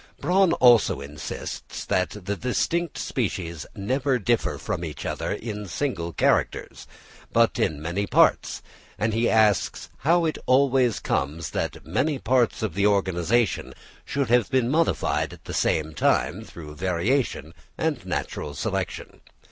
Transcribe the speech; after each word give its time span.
Bronn 0.19 0.53
also 0.53 0.99
insists 0.99 1.85
that 1.85 2.23
distinct 2.25 2.97
species 2.97 3.67
never 3.75 4.17
differ 4.17 4.57
from 4.57 4.83
each 4.83 5.05
other 5.05 5.31
in 5.31 5.67
single 5.67 6.11
characters, 6.11 6.87
but 7.31 7.59
in 7.59 7.79
many 7.79 8.07
parts; 8.07 8.63
and 8.97 9.13
he 9.13 9.29
asks, 9.29 9.91
how 9.97 10.25
it 10.25 10.39
always 10.47 10.97
comes 10.97 11.51
that 11.51 11.85
many 11.85 12.17
parts 12.17 12.63
of 12.63 12.73
the 12.73 12.87
organisation 12.87 13.75
should 14.03 14.29
have 14.31 14.49
been 14.49 14.69
modified 14.71 15.33
at 15.33 15.45
the 15.45 15.53
same 15.53 15.93
time 15.93 16.43
through 16.43 16.73
variation 16.73 17.53
and 17.77 18.03
natural 18.03 18.55
selection? 18.55 19.21